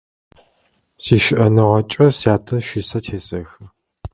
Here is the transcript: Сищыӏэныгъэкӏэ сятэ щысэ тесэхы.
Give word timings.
Сищыӏэныгъэкӏэ 1.03 2.07
сятэ 2.19 2.57
щысэ 2.67 2.99
тесэхы. 3.05 3.63